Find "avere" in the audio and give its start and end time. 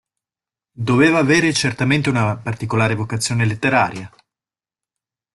1.19-1.53